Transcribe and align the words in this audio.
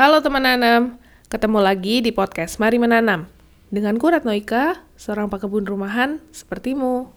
Halo 0.00 0.24
teman 0.24 0.40
nanam, 0.40 0.96
ketemu 1.28 1.60
lagi 1.60 2.00
di 2.00 2.08
podcast 2.08 2.56
Mari 2.56 2.80
Menanam. 2.80 3.28
Dengan 3.68 4.00
Kurat 4.00 4.24
Noika, 4.24 4.80
seorang 4.96 5.28
pekebun 5.28 5.68
rumahan 5.68 6.24
sepertimu. 6.32 7.12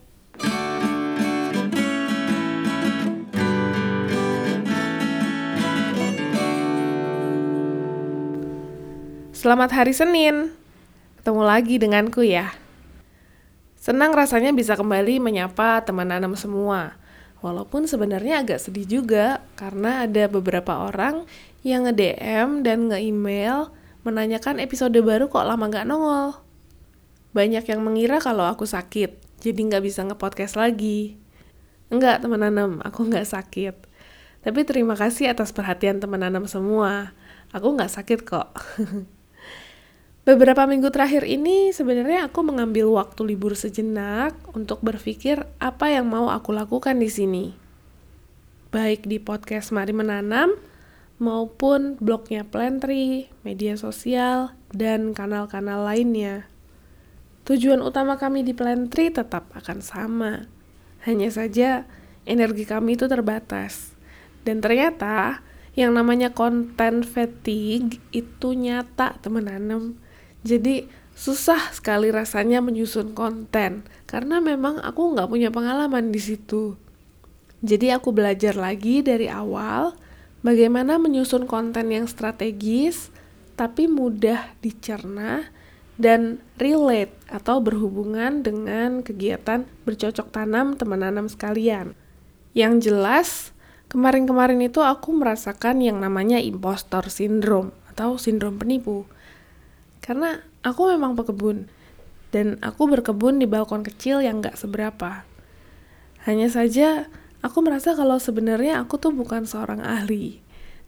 Selamat 9.31 9.71
hari 9.71 9.95
Senin. 9.95 10.52
Ketemu 11.23 11.39
lagi 11.39 11.79
denganku 11.79 12.27
ya. 12.27 12.52
Senang 13.79 14.11
rasanya 14.11 14.52
bisa 14.52 14.75
kembali 14.75 15.23
menyapa 15.23 15.88
teman 15.88 16.11
nanam 16.11 16.36
semua. 16.36 17.00
Walaupun 17.39 17.88
sebenarnya 17.88 18.43
agak 18.43 18.59
sedih 18.59 18.84
juga 19.00 19.39
karena 19.55 20.04
ada 20.04 20.27
beberapa 20.27 20.84
orang 20.84 21.23
yang 21.64 21.88
nge-DM 21.88 22.61
dan 22.61 22.91
nge-email 22.91 23.71
menanyakan 24.04 24.60
episode 24.60 25.00
baru 25.00 25.32
kok 25.32 25.47
lama 25.47 25.65
nggak 25.71 25.87
nongol. 25.87 26.43
Banyak 27.32 27.65
yang 27.65 27.82
mengira 27.82 28.20
kalau 28.20 28.46
aku 28.46 28.68
sakit, 28.68 29.15
jadi 29.39 29.57
nggak 29.57 29.84
bisa 29.84 30.04
nge-podcast 30.04 30.60
lagi. 30.60 31.15
Enggak, 31.87 32.22
teman 32.22 32.44
nanam, 32.44 32.84
aku 32.84 33.08
nggak 33.08 33.26
sakit. 33.26 33.76
Tapi 34.44 34.60
terima 34.68 34.94
kasih 35.00 35.32
atas 35.32 35.56
perhatian 35.56 36.04
teman 36.04 36.20
nanam 36.20 36.44
semua. 36.52 37.16
Aku 37.56 37.73
nggak 37.73 37.90
sakit 37.90 38.20
kok. 38.28 38.52
Beberapa 40.28 40.64
minggu 40.68 40.88
terakhir 40.92 41.28
ini 41.28 41.72
sebenarnya 41.76 42.28
aku 42.28 42.44
mengambil 42.48 42.92
waktu 42.95 43.23
libur 43.23 43.56
sejenak 43.56 44.36
untuk 44.56 44.80
berpikir 44.80 45.44
apa 45.59 45.92
yang 45.92 46.12
mau 46.12 46.28
aku 46.28 46.52
lakukan 46.52 46.95
di 47.00 47.08
sini. 47.12 47.45
Baik 48.72 49.08
di 49.08 49.20
podcast 49.20 49.76
Mari 49.76 49.92
Menanam, 49.92 50.56
maupun 51.23 51.95
blognya 52.04 52.44
Plantry, 52.44 53.31
media 53.48 53.80
sosial, 53.80 54.52
dan 54.76 55.16
kanal-kanal 55.16 55.88
lainnya. 55.88 56.52
Tujuan 57.48 57.80
utama 57.80 58.20
kami 58.20 58.44
di 58.44 58.52
Plantry 58.52 59.08
tetap 59.08 59.48
akan 59.56 59.80
sama. 59.80 60.52
Hanya 61.08 61.31
saja 61.31 61.88
energi 62.28 62.67
kami 62.67 63.00
itu 63.00 63.08
terbatas. 63.08 63.95
Dan 64.44 64.59
ternyata 64.59 65.39
yang 65.73 65.95
namanya 65.95 66.36
konten 66.36 67.02
fatigue 67.08 68.03
itu 68.11 68.53
nyata 68.53 69.17
teman 69.23 69.48
nanam. 69.48 69.95
Jadi 70.44 70.86
susah 71.16 71.72
sekali 71.72 72.09
rasanya 72.09 72.59
menyusun 72.59 73.14
konten 73.14 73.86
karena 74.09 74.42
memang 74.42 74.81
aku 74.81 75.14
nggak 75.16 75.30
punya 75.30 75.50
pengalaman 75.50 76.11
di 76.11 76.20
situ. 76.22 76.76
Jadi 77.64 77.95
aku 77.95 78.11
belajar 78.11 78.59
lagi 78.59 79.00
dari 79.00 79.31
awal 79.31 79.95
bagaimana 80.44 80.99
menyusun 81.02 81.49
konten 81.49 81.89
yang 81.89 82.05
strategis 82.05 83.09
tapi 83.58 83.89
mudah 83.89 84.53
dicerna 84.59 85.49
dan 85.97 86.41
relate 86.58 87.13
atau 87.30 87.61
berhubungan 87.61 88.41
dengan 88.41 89.05
kegiatan 89.05 89.66
bercocok 89.86 90.33
tanam 90.33 90.73
teman 90.73 91.05
nanam 91.05 91.30
sekalian. 91.30 91.94
Yang 92.53 92.73
jelas, 92.89 93.30
kemarin-kemarin 93.89 94.61
itu 94.61 94.81
aku 94.81 95.14
merasakan 95.14 95.81
yang 95.81 96.02
namanya 96.02 96.41
impostor 96.41 97.09
syndrome 97.09 97.73
atau 97.94 98.17
sindrom 98.17 98.58
penipu. 98.58 99.05
Karena 100.02 100.41
aku 100.66 100.89
memang 100.89 101.14
pekebun, 101.14 101.69
dan 102.33 102.58
aku 102.66 102.89
berkebun 102.89 103.38
di 103.38 103.45
balkon 103.45 103.86
kecil 103.86 104.25
yang 104.25 104.41
gak 104.41 104.58
seberapa. 104.58 105.21
Hanya 106.25 106.49
saja, 106.49 107.05
aku 107.44 107.59
merasa 107.59 107.91
kalau 107.94 108.16
sebenarnya 108.17 108.80
aku 108.80 108.95
tuh 108.95 109.11
bukan 109.11 109.44
seorang 109.44 109.83
ahli 109.83 110.39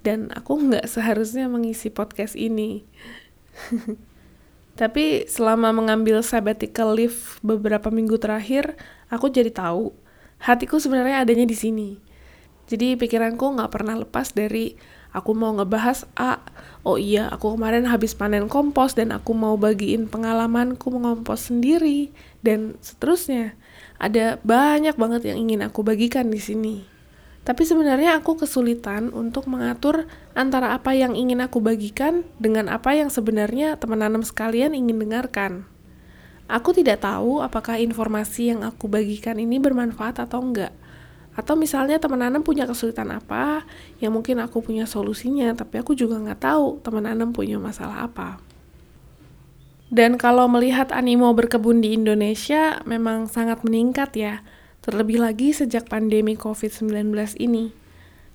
dan 0.01 0.31
aku 0.31 0.55
nggak 0.55 0.87
seharusnya 0.87 1.51
mengisi 1.51 1.91
podcast 1.91 2.39
ini. 2.39 2.87
Tapi 4.79 5.27
selama 5.27 5.71
mengambil 5.71 6.19
sabbatical 6.23 6.95
leave 6.95 7.39
beberapa 7.39 7.91
minggu 7.91 8.19
terakhir, 8.19 8.75
aku 9.07 9.31
jadi 9.31 9.51
tahu 9.51 9.91
hatiku 10.39 10.79
sebenarnya 10.79 11.23
adanya 11.23 11.47
di 11.47 11.55
sini. 11.55 11.89
Jadi 12.65 12.99
pikiranku 12.99 13.55
nggak 13.55 13.71
pernah 13.71 13.95
lepas 13.95 14.35
dari 14.35 14.75
aku 15.15 15.31
mau 15.31 15.55
ngebahas 15.55 16.03
A. 16.19 16.43
Oh 16.83 16.99
iya, 16.99 17.31
aku 17.31 17.55
kemarin 17.55 17.87
habis 17.87 18.11
panen 18.17 18.51
kompos 18.51 18.99
dan 18.99 19.15
aku 19.15 19.31
mau 19.31 19.55
bagiin 19.55 20.11
pengalamanku 20.11 20.91
mengompos 20.91 21.47
sendiri 21.47 22.11
dan 22.43 22.75
seterusnya 22.83 23.55
ada 23.95 24.37
banyak 24.43 24.95
banget 24.99 25.31
yang 25.33 25.37
ingin 25.39 25.63
aku 25.63 25.81
bagikan 25.81 26.27
di 26.27 26.39
sini. 26.39 26.75
Tapi 27.45 27.61
sebenarnya 27.61 28.17
aku 28.17 28.41
kesulitan 28.41 29.13
untuk 29.13 29.45
mengatur 29.45 30.09
antara 30.33 30.73
apa 30.73 30.97
yang 30.97 31.13
ingin 31.13 31.45
aku 31.45 31.61
bagikan 31.61 32.25
dengan 32.41 32.73
apa 32.73 32.97
yang 32.97 33.13
sebenarnya 33.13 33.77
teman 33.77 34.01
nanam 34.01 34.25
sekalian 34.25 34.73
ingin 34.73 34.97
dengarkan. 34.97 35.69
Aku 36.49 36.73
tidak 36.73 37.05
tahu 37.05 37.45
apakah 37.45 37.77
informasi 37.77 38.49
yang 38.49 38.65
aku 38.65 38.89
bagikan 38.89 39.37
ini 39.37 39.61
bermanfaat 39.61 40.25
atau 40.25 40.41
enggak. 40.41 40.73
Atau 41.37 41.53
misalnya 41.53 42.01
teman 42.01 42.25
nanam 42.25 42.41
punya 42.41 42.65
kesulitan 42.65 43.13
apa 43.13 43.61
yang 44.01 44.17
mungkin 44.17 44.41
aku 44.41 44.65
punya 44.65 44.89
solusinya, 44.89 45.53
tapi 45.53 45.85
aku 45.85 45.93
juga 45.93 46.17
nggak 46.17 46.41
tahu 46.41 46.81
teman 46.81 47.05
nanam 47.05 47.29
punya 47.29 47.61
masalah 47.61 48.09
apa. 48.09 48.41
Dan 49.93 50.17
kalau 50.17 50.49
melihat 50.49 50.89
animo 50.89 51.29
berkebun 51.35 51.81
di 51.81 51.93
Indonesia 51.93 52.81
memang 52.89 53.29
sangat 53.29 53.61
meningkat 53.61 54.17
ya, 54.17 54.41
terlebih 54.81 55.21
lagi 55.21 55.53
sejak 55.53 55.85
pandemi 55.89 56.33
COVID-19 56.33 57.13
ini. 57.37 57.69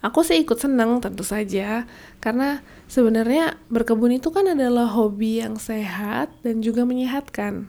Aku 0.01 0.25
sih 0.25 0.41
ikut 0.41 0.57
senang 0.57 1.05
tentu 1.05 1.21
saja, 1.27 1.85
karena 2.25 2.65
sebenarnya 2.89 3.61
berkebun 3.69 4.17
itu 4.17 4.33
kan 4.33 4.49
adalah 4.49 4.89
hobi 4.89 5.45
yang 5.45 5.61
sehat 5.61 6.33
dan 6.41 6.65
juga 6.65 6.89
menyehatkan. 6.89 7.69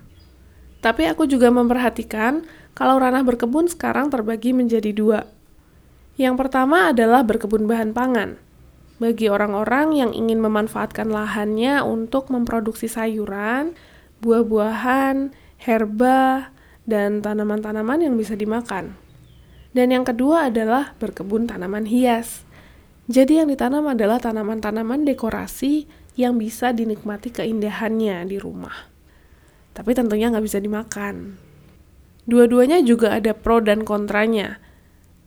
Tapi 0.80 1.12
aku 1.12 1.28
juga 1.28 1.52
memperhatikan 1.52 2.48
kalau 2.72 2.98
ranah 2.98 3.22
berkebun 3.22 3.68
sekarang 3.68 4.08
terbagi 4.08 4.56
menjadi 4.56 4.96
dua. 4.96 5.28
Yang 6.16 6.36
pertama 6.40 6.96
adalah 6.96 7.22
berkebun 7.22 7.68
bahan 7.68 7.92
pangan. 7.92 8.40
Bagi 9.02 9.34
orang-orang 9.34 9.98
yang 9.98 10.12
ingin 10.14 10.38
memanfaatkan 10.38 11.10
lahannya 11.10 11.82
untuk 11.82 12.30
memproduksi 12.30 12.86
sayuran, 12.86 13.74
buah-buahan, 14.22 15.34
herba, 15.58 16.54
dan 16.86 17.26
tanaman-tanaman 17.26 18.06
yang 18.06 18.14
bisa 18.14 18.38
dimakan. 18.38 18.94
Dan 19.74 19.90
yang 19.90 20.06
kedua 20.06 20.54
adalah 20.54 20.94
berkebun 21.02 21.50
tanaman 21.50 21.90
hias. 21.90 22.46
Jadi 23.10 23.42
yang 23.42 23.50
ditanam 23.50 23.90
adalah 23.90 24.22
tanaman-tanaman 24.22 25.02
dekorasi 25.02 25.90
yang 26.14 26.38
bisa 26.38 26.70
dinikmati 26.70 27.34
keindahannya 27.34 28.22
di 28.30 28.38
rumah. 28.38 28.86
Tapi 29.74 29.98
tentunya 29.98 30.30
nggak 30.30 30.46
bisa 30.46 30.62
dimakan. 30.62 31.42
Dua-duanya 32.30 32.86
juga 32.86 33.18
ada 33.18 33.34
pro 33.34 33.66
dan 33.66 33.82
kontranya. 33.82 34.62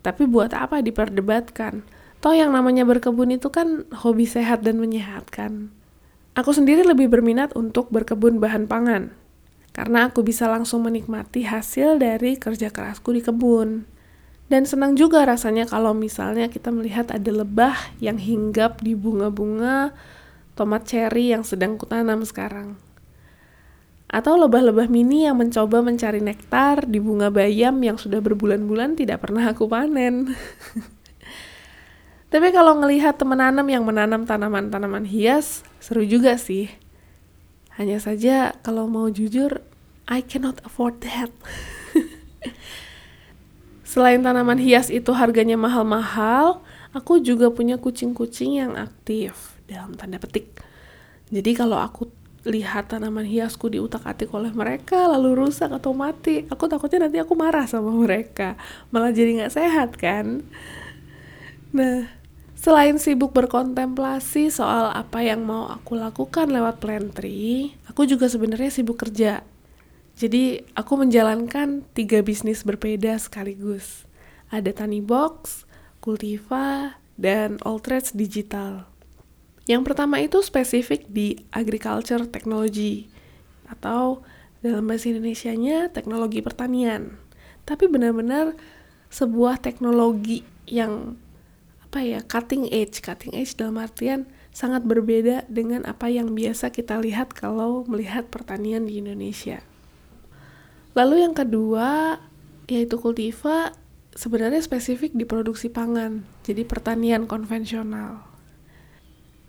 Tapi 0.07 0.31
buat 0.31 0.55
apa 0.55 0.79
diperdebatkan? 0.79 2.04
Toh 2.25 2.33
yang 2.33 2.57
namanya 2.57 2.89
berkebun 2.89 3.37
itu 3.37 3.53
kan 3.53 3.85
hobi 3.93 4.25
sehat 4.25 4.65
dan 4.65 4.81
menyehatkan. 4.81 5.69
Aku 6.33 6.57
sendiri 6.57 6.81
lebih 6.81 7.13
berminat 7.13 7.53
untuk 7.53 7.93
berkebun 7.93 8.41
bahan 8.41 8.65
pangan, 8.65 9.13
karena 9.77 10.09
aku 10.09 10.25
bisa 10.25 10.49
langsung 10.49 10.89
menikmati 10.89 11.45
hasil 11.45 12.01
dari 12.01 12.41
kerja 12.41 12.73
kerasku 12.73 13.13
di 13.13 13.21
kebun. 13.21 13.85
Dan 14.49 14.65
senang 14.65 14.97
juga 14.97 15.29
rasanya 15.29 15.69
kalau 15.69 15.93
misalnya 15.93 16.49
kita 16.49 16.73
melihat 16.73 17.13
ada 17.13 17.29
lebah 17.29 17.77
yang 18.01 18.17
hinggap 18.17 18.81
di 18.81 18.97
bunga-bunga 18.97 19.93
tomat 20.57 20.89
cherry 20.89 21.37
yang 21.37 21.45
sedang 21.45 21.77
kutanam 21.77 22.25
sekarang. 22.25 22.81
Atau 24.09 24.41
lebah-lebah 24.41 24.89
mini 24.89 25.29
yang 25.29 25.37
mencoba 25.37 25.85
mencari 25.85 26.25
nektar 26.25 26.89
di 26.89 27.05
bunga 27.05 27.29
bayam 27.29 27.85
yang 27.85 28.01
sudah 28.01 28.25
berbulan-bulan 28.25 28.97
tidak 28.97 29.29
pernah 29.29 29.45
aku 29.53 29.69
panen. 29.69 30.33
Tapi 32.35 32.51
kalau 32.51 32.75
ngelihat 32.83 33.15
teman 33.15 33.39
nanam 33.39 33.63
yang 33.71 33.87
menanam 33.87 34.27
tanaman-tanaman 34.27 35.07
hias, 35.07 35.63
seru 35.79 36.03
juga 36.03 36.35
sih. 36.35 36.67
Hanya 37.79 38.03
saja 38.03 38.59
kalau 38.67 38.91
mau 38.91 39.07
jujur, 39.07 39.63
I 40.11 40.19
cannot 40.19 40.59
afford 40.67 40.99
that. 41.07 41.31
Selain 43.95 44.19
tanaman 44.19 44.59
hias 44.59 44.91
itu 44.91 45.15
harganya 45.15 45.55
mahal-mahal, 45.55 46.59
aku 46.91 47.23
juga 47.23 47.55
punya 47.55 47.79
kucing-kucing 47.79 48.59
yang 48.59 48.75
aktif 48.75 49.55
dalam 49.71 49.95
tanda 49.95 50.19
petik. 50.19 50.59
Jadi 51.31 51.55
kalau 51.55 51.79
aku 51.79 52.11
lihat 52.51 52.91
tanaman 52.91 53.31
hiasku 53.31 53.71
diutak-atik 53.71 54.35
oleh 54.35 54.51
mereka 54.51 55.07
lalu 55.07 55.39
rusak 55.47 55.71
atau 55.71 55.95
mati, 55.95 56.51
aku 56.51 56.67
takutnya 56.67 57.07
nanti 57.07 57.23
aku 57.23 57.39
marah 57.39 57.71
sama 57.71 57.95
mereka, 57.95 58.59
malah 58.91 59.15
jadi 59.15 59.39
nggak 59.39 59.55
sehat 59.55 59.95
kan. 59.95 60.43
Nah, 61.71 62.24
Selain 62.65 62.97
sibuk 62.97 63.37
berkontemplasi 63.37 64.49
soal 64.49 64.89
apa 64.89 65.21
yang 65.21 65.45
mau 65.45 65.69
aku 65.69 66.01
lakukan 66.01 66.49
lewat 66.49 66.81
Plantry, 66.81 67.77
aku 67.85 68.09
juga 68.09 68.25
sebenarnya 68.25 68.73
sibuk 68.73 68.97
kerja. 69.05 69.45
Jadi, 70.17 70.65
aku 70.73 70.97
menjalankan 70.97 71.85
tiga 71.93 72.25
bisnis 72.25 72.65
berbeda 72.65 73.21
sekaligus. 73.21 74.09
Ada 74.49 74.73
Tani 74.73 75.05
Box, 75.05 75.69
Kultiva, 76.01 76.97
dan 77.21 77.61
All 77.69 77.85
Trades 77.85 78.17
Digital. 78.17 78.89
Yang 79.69 79.83
pertama 79.85 80.25
itu 80.25 80.41
spesifik 80.41 81.05
di 81.05 81.45
agriculture 81.53 82.25
technology 82.25 83.13
atau 83.69 84.25
dalam 84.65 84.89
bahasa 84.89 85.13
Indonesia-nya 85.13 85.93
teknologi 85.93 86.41
pertanian. 86.41 87.21
Tapi 87.69 87.93
benar-benar 87.93 88.57
sebuah 89.13 89.61
teknologi 89.61 90.41
yang 90.65 91.21
apa 91.95 92.03
ya 92.03 92.27
cutting 92.27 92.67
edge, 92.75 92.99
cutting 92.99 93.39
edge 93.39 93.55
dalam 93.55 93.79
artian 93.79 94.27
sangat 94.51 94.83
berbeda 94.83 95.47
dengan 95.47 95.87
apa 95.87 96.11
yang 96.11 96.35
biasa 96.35 96.75
kita 96.75 96.99
lihat 96.99 97.31
kalau 97.39 97.87
melihat 97.87 98.27
pertanian 98.35 98.91
di 98.91 98.99
Indonesia. 98.99 99.63
Lalu 100.99 101.23
yang 101.23 101.39
kedua 101.39 102.19
yaitu 102.67 102.99
kultiva 102.99 103.79
sebenarnya 104.11 104.59
spesifik 104.59 105.15
di 105.15 105.23
produksi 105.23 105.71
pangan, 105.71 106.27
jadi 106.43 106.67
pertanian 106.67 107.31
konvensional. 107.31 108.27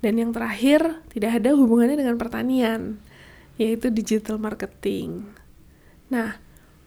Dan 0.06 0.22
yang 0.22 0.30
terakhir 0.30 1.02
tidak 1.10 1.42
ada 1.42 1.58
hubungannya 1.58 1.98
dengan 1.98 2.22
pertanian, 2.22 3.02
yaitu 3.58 3.90
digital 3.90 4.38
marketing. 4.38 5.26
Nah, 6.14 6.38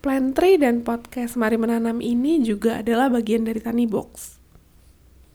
Plantry 0.06 0.54
dan 0.54 0.86
podcast 0.86 1.34
Mari 1.34 1.58
Menanam 1.58 1.98
ini 1.98 2.46
juga 2.46 2.78
adalah 2.78 3.10
bagian 3.10 3.42
dari 3.42 3.58
Tani 3.58 3.90
Box. 3.90 4.37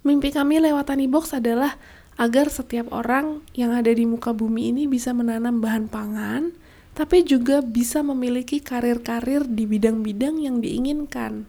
Mimpi 0.04 0.36
kami 0.36 0.60
lewat 0.60 0.92
Tani 0.92 1.08
Box 1.08 1.32
adalah 1.32 1.80
agar 2.20 2.52
setiap 2.52 2.92
orang 2.92 3.42
yang 3.56 3.72
ada 3.72 3.90
di 3.90 4.04
muka 4.04 4.36
bumi 4.36 4.76
ini 4.76 4.84
bisa 4.86 5.16
menanam 5.16 5.64
bahan 5.64 5.88
pangan, 5.88 6.52
tapi 6.94 7.26
juga 7.26 7.64
bisa 7.64 8.06
memiliki 8.06 8.62
karir-karir 8.62 9.48
di 9.50 9.66
bidang-bidang 9.66 10.38
yang 10.44 10.62
diinginkan. 10.62 11.48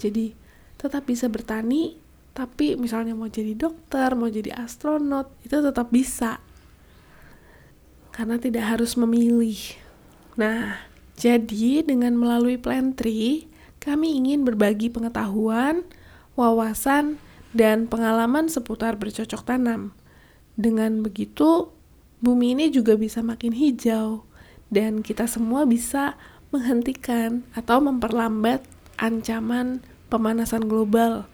Jadi, 0.00 0.34
tetap 0.80 1.06
bisa 1.06 1.28
bertani, 1.28 1.94
tapi 2.32 2.74
misalnya 2.74 3.12
mau 3.12 3.28
jadi 3.28 3.54
dokter, 3.54 4.16
mau 4.16 4.26
jadi 4.26 4.56
astronot, 4.56 5.30
itu 5.44 5.60
tetap 5.60 5.92
bisa. 5.92 6.40
Karena 8.10 8.40
tidak 8.40 8.64
harus 8.64 8.96
memilih. 8.98 9.60
Nah, 10.34 10.88
jadi 11.20 11.84
dengan 11.84 12.16
melalui 12.16 12.56
Plantry, 12.56 13.46
kami 13.78 14.16
ingin 14.18 14.42
berbagi 14.42 14.88
pengetahuan, 14.88 15.84
wawasan, 16.34 17.20
dan 17.50 17.90
pengalaman 17.90 18.46
seputar 18.46 18.94
bercocok 18.94 19.42
tanam 19.42 19.94
dengan 20.60 21.00
begitu, 21.00 21.72
bumi 22.20 22.52
ini 22.52 22.68
juga 22.68 22.92
bisa 22.98 23.24
makin 23.24 23.56
hijau, 23.56 24.28
dan 24.68 25.00
kita 25.00 25.24
semua 25.24 25.64
bisa 25.64 26.20
menghentikan 26.52 27.46
atau 27.56 27.80
memperlambat 27.80 28.60
ancaman 29.00 29.80
pemanasan 30.12 30.68
global 30.68 31.24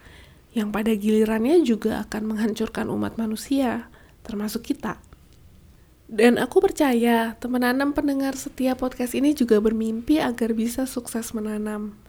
yang 0.55 0.71
pada 0.71 0.95
gilirannya 0.95 1.61
juga 1.67 2.07
akan 2.07 2.33
menghancurkan 2.33 2.87
umat 2.87 3.19
manusia, 3.19 3.91
termasuk 4.23 4.73
kita. 4.73 4.97
Dan 6.07 6.39
aku 6.39 6.63
percaya 6.63 7.35
teman 7.35 7.67
nanam 7.67 7.91
pendengar 7.91 8.39
setiap 8.39 8.79
podcast 8.79 9.11
ini 9.11 9.35
juga 9.35 9.59
bermimpi 9.59 10.23
agar 10.23 10.55
bisa 10.55 10.87
sukses 10.87 11.35
menanam. 11.35 11.99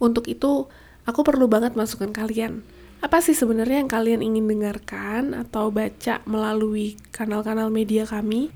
Untuk 0.00 0.24
itu, 0.24 0.72
aku 1.04 1.20
perlu 1.20 1.52
banget 1.52 1.76
masukan 1.76 2.16
kalian 2.16 2.64
apa 3.02 3.18
sih 3.18 3.34
sebenarnya 3.34 3.82
yang 3.82 3.90
kalian 3.90 4.22
ingin 4.22 4.46
dengarkan 4.46 5.34
atau 5.34 5.74
baca 5.74 6.22
melalui 6.22 6.94
kanal-kanal 7.10 7.66
media 7.66 8.06
kami? 8.06 8.54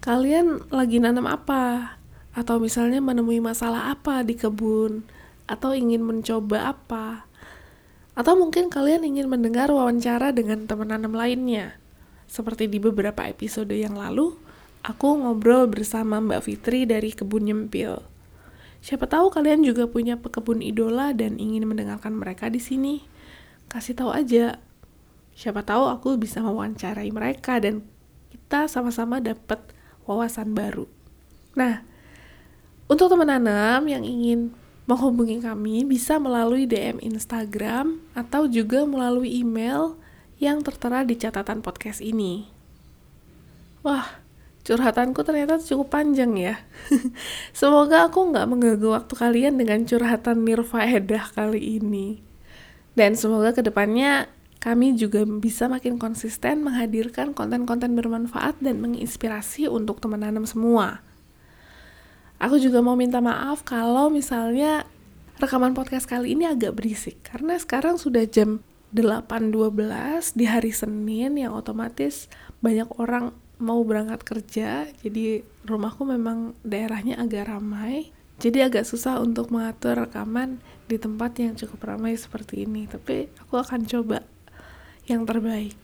Kalian 0.00 0.64
lagi 0.72 0.96
nanam 0.96 1.28
apa? 1.28 2.00
Atau 2.32 2.56
misalnya 2.56 3.04
menemui 3.04 3.36
masalah 3.36 3.92
apa 3.92 4.24
di 4.24 4.32
kebun? 4.32 5.04
Atau 5.44 5.76
ingin 5.76 6.00
mencoba 6.00 6.72
apa? 6.72 7.28
Atau 8.16 8.40
mungkin 8.40 8.72
kalian 8.72 9.04
ingin 9.04 9.28
mendengar 9.28 9.68
wawancara 9.68 10.32
dengan 10.32 10.64
teman 10.64 10.88
nanam 10.88 11.12
lainnya? 11.12 11.76
Seperti 12.32 12.64
di 12.64 12.80
beberapa 12.80 13.28
episode 13.28 13.76
yang 13.76 13.92
lalu, 13.92 14.40
aku 14.80 15.20
ngobrol 15.20 15.68
bersama 15.68 16.16
Mbak 16.16 16.48
Fitri 16.48 16.88
dari 16.88 17.12
Kebun 17.12 17.44
Nyempil. 17.44 18.00
Siapa 18.80 19.04
tahu 19.04 19.28
kalian 19.28 19.60
juga 19.68 19.84
punya 19.84 20.16
pekebun 20.16 20.64
idola 20.64 21.12
dan 21.12 21.36
ingin 21.36 21.68
mendengarkan 21.68 22.16
mereka 22.16 22.48
di 22.48 22.56
sini 22.56 23.09
kasih 23.70 23.94
tahu 23.94 24.10
aja 24.10 24.58
siapa 25.32 25.62
tahu 25.62 25.86
aku 25.88 26.18
bisa 26.18 26.42
mewawancarai 26.42 27.08
mereka 27.14 27.62
dan 27.62 27.86
kita 28.28 28.66
sama-sama 28.66 29.22
dapat 29.22 29.62
wawasan 30.04 30.52
baru 30.52 30.90
nah 31.54 31.86
untuk 32.90 33.06
teman 33.06 33.30
nanam 33.30 33.86
yang 33.86 34.02
ingin 34.02 34.50
menghubungi 34.90 35.38
kami 35.38 35.86
bisa 35.86 36.18
melalui 36.18 36.66
DM 36.66 36.98
Instagram 36.98 38.02
atau 38.18 38.50
juga 38.50 38.82
melalui 38.82 39.38
email 39.38 39.94
yang 40.42 40.66
tertera 40.66 41.06
di 41.06 41.14
catatan 41.14 41.62
podcast 41.62 42.02
ini. 42.02 42.50
Wah, 43.86 44.18
curhatanku 44.66 45.22
ternyata 45.22 45.62
cukup 45.62 45.94
panjang 45.94 46.34
ya. 46.34 46.58
Semoga 47.54 48.10
aku 48.10 48.34
nggak 48.34 48.48
mengganggu 48.50 48.88
waktu 48.90 49.14
kalian 49.14 49.54
dengan 49.62 49.86
curhatan 49.86 50.42
nirfaedah 50.42 51.30
kali 51.38 51.78
ini. 51.78 52.29
Dan 52.94 53.14
semoga 53.14 53.54
ke 53.54 53.62
depannya 53.62 54.26
kami 54.60 54.92
juga 54.92 55.24
bisa 55.24 55.72
makin 55.72 55.96
konsisten 55.96 56.60
menghadirkan 56.60 57.32
konten-konten 57.32 57.96
bermanfaat 57.96 58.60
dan 58.60 58.82
menginspirasi 58.84 59.72
untuk 59.72 60.04
teman 60.04 60.20
nanam 60.20 60.44
semua. 60.44 61.00
Aku 62.40 62.60
juga 62.60 62.80
mau 62.84 62.96
minta 62.96 63.20
maaf 63.24 63.64
kalau 63.64 64.12
misalnya 64.12 64.84
rekaman 65.40 65.72
podcast 65.72 66.04
kali 66.04 66.36
ini 66.36 66.44
agak 66.44 66.76
berisik 66.76 67.24
karena 67.24 67.56
sekarang 67.56 67.96
sudah 67.96 68.28
jam 68.28 68.60
8.12 68.92 70.36
di 70.36 70.44
hari 70.44 70.68
Senin 70.68 71.40
yang 71.40 71.56
otomatis 71.56 72.28
banyak 72.60 72.88
orang 73.00 73.32
mau 73.56 73.80
berangkat 73.80 74.20
kerja 74.24 74.88
jadi 75.00 75.40
rumahku 75.64 76.04
memang 76.04 76.52
daerahnya 76.60 77.16
agak 77.16 77.48
ramai 77.48 78.12
jadi 78.40 78.72
agak 78.72 78.88
susah 78.88 79.20
untuk 79.20 79.52
mengatur 79.52 80.00
rekaman 80.00 80.64
di 80.88 80.96
tempat 80.96 81.36
yang 81.36 81.52
cukup 81.52 81.92
ramai 81.92 82.16
seperti 82.16 82.64
ini. 82.64 82.88
Tapi 82.88 83.28
aku 83.36 83.60
akan 83.60 83.84
coba 83.84 84.24
yang 85.04 85.28
terbaik. 85.28 85.76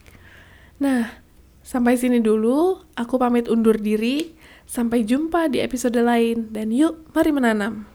Nah, 0.81 1.21
sampai 1.61 2.01
sini 2.01 2.17
dulu. 2.17 2.81
Aku 2.97 3.21
pamit 3.21 3.45
undur 3.45 3.77
diri. 3.77 4.33
Sampai 4.65 5.05
jumpa 5.05 5.53
di 5.53 5.61
episode 5.61 6.01
lain. 6.01 6.49
Dan 6.49 6.73
yuk, 6.73 7.13
mari 7.13 7.29
menanam. 7.29 7.85